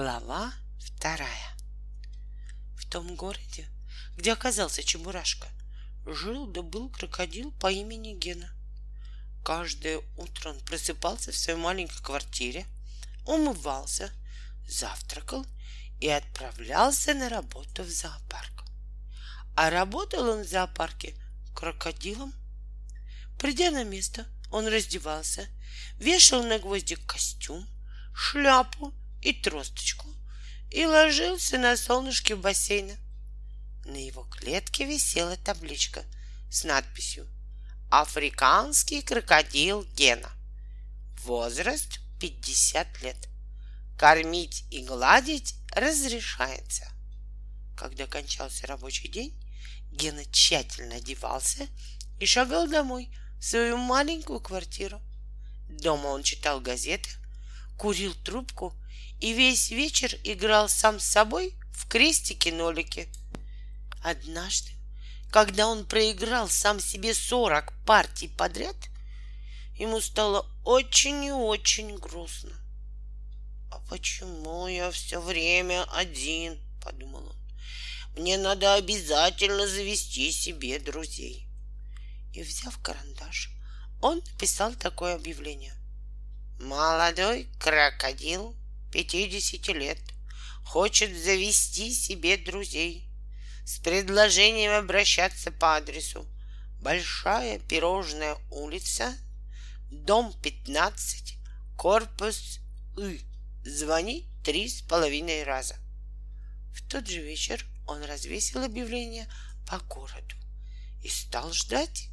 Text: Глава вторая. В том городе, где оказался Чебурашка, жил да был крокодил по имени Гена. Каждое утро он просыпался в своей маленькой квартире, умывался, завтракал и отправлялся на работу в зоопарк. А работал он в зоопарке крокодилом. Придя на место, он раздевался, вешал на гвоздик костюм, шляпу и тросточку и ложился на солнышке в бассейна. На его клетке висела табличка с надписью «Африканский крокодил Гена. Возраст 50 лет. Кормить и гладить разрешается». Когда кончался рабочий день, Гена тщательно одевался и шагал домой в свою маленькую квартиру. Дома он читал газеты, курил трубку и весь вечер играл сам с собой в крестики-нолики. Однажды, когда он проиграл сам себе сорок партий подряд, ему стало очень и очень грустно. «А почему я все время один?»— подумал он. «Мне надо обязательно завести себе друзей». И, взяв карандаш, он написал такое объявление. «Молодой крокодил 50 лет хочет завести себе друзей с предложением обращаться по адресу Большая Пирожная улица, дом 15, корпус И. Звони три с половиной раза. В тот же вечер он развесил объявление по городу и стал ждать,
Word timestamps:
Глава 0.00 0.52
вторая. 0.78 1.56
В 2.76 2.88
том 2.88 3.16
городе, 3.16 3.68
где 4.16 4.32
оказался 4.32 4.84
Чебурашка, 4.84 5.48
жил 6.06 6.46
да 6.46 6.62
был 6.62 6.88
крокодил 6.88 7.50
по 7.50 7.68
имени 7.72 8.14
Гена. 8.14 8.48
Каждое 9.44 10.00
утро 10.16 10.50
он 10.50 10.60
просыпался 10.60 11.32
в 11.32 11.36
своей 11.36 11.58
маленькой 11.58 12.00
квартире, 12.00 12.64
умывался, 13.26 14.12
завтракал 14.68 15.44
и 15.98 16.08
отправлялся 16.08 17.12
на 17.12 17.28
работу 17.28 17.82
в 17.82 17.88
зоопарк. 17.88 18.66
А 19.56 19.68
работал 19.68 20.28
он 20.28 20.44
в 20.44 20.48
зоопарке 20.48 21.16
крокодилом. 21.56 22.32
Придя 23.36 23.72
на 23.72 23.82
место, 23.82 24.26
он 24.52 24.68
раздевался, 24.68 25.48
вешал 25.98 26.44
на 26.44 26.60
гвоздик 26.60 27.04
костюм, 27.04 27.66
шляпу 28.14 28.94
и 29.22 29.32
тросточку 29.32 30.06
и 30.70 30.84
ложился 30.84 31.58
на 31.58 31.76
солнышке 31.76 32.34
в 32.34 32.40
бассейна. 32.40 32.96
На 33.84 33.96
его 33.96 34.24
клетке 34.24 34.84
висела 34.84 35.36
табличка 35.36 36.04
с 36.50 36.64
надписью 36.64 37.26
«Африканский 37.90 39.02
крокодил 39.02 39.84
Гена. 39.94 40.30
Возраст 41.24 42.00
50 42.20 43.02
лет. 43.02 43.28
Кормить 43.96 44.64
и 44.70 44.84
гладить 44.84 45.54
разрешается». 45.72 46.86
Когда 47.76 48.06
кончался 48.06 48.66
рабочий 48.66 49.08
день, 49.08 49.34
Гена 49.90 50.24
тщательно 50.26 50.96
одевался 50.96 51.66
и 52.20 52.26
шагал 52.26 52.68
домой 52.68 53.08
в 53.38 53.44
свою 53.44 53.76
маленькую 53.76 54.40
квартиру. 54.40 55.00
Дома 55.68 56.08
он 56.08 56.22
читал 56.22 56.60
газеты, 56.60 57.08
курил 57.78 58.14
трубку 58.24 58.74
и 59.20 59.32
весь 59.32 59.70
вечер 59.70 60.14
играл 60.24 60.68
сам 60.68 61.00
с 61.00 61.04
собой 61.04 61.54
в 61.72 61.88
крестики-нолики. 61.88 63.08
Однажды, 64.02 64.72
когда 65.30 65.68
он 65.68 65.86
проиграл 65.86 66.48
сам 66.48 66.80
себе 66.80 67.14
сорок 67.14 67.72
партий 67.86 68.28
подряд, 68.28 68.76
ему 69.76 70.00
стало 70.00 70.46
очень 70.64 71.24
и 71.24 71.30
очень 71.30 71.96
грустно. 71.96 72.52
«А 73.70 73.78
почему 73.88 74.66
я 74.66 74.90
все 74.90 75.20
время 75.20 75.84
один?»— 75.92 76.58
подумал 76.82 77.28
он. 77.28 77.36
«Мне 78.16 78.38
надо 78.38 78.74
обязательно 78.74 79.66
завести 79.66 80.32
себе 80.32 80.80
друзей». 80.80 81.46
И, 82.34 82.42
взяв 82.42 82.78
карандаш, 82.82 83.50
он 84.00 84.18
написал 84.18 84.74
такое 84.74 85.14
объявление. 85.14 85.77
«Молодой 86.58 87.48
крокодил 87.58 88.56
50 88.92 89.68
лет 89.76 89.98
хочет 90.64 91.16
завести 91.16 91.92
себе 91.92 92.36
друзей 92.36 93.08
с 93.64 93.78
предложением 93.78 94.72
обращаться 94.72 95.50
по 95.50 95.76
адресу 95.76 96.26
Большая 96.80 97.58
Пирожная 97.58 98.36
улица, 98.50 99.14
дом 99.90 100.32
15, 100.42 101.36
корпус 101.76 102.60
И. 102.96 103.20
Звони 103.64 104.28
три 104.44 104.68
с 104.68 104.82
половиной 104.82 105.42
раза. 105.42 105.76
В 106.72 106.88
тот 106.88 107.08
же 107.08 107.20
вечер 107.20 107.66
он 107.86 108.02
развесил 108.04 108.62
объявление 108.62 109.28
по 109.66 109.78
городу 109.78 110.36
и 111.02 111.08
стал 111.08 111.52
ждать, 111.52 112.08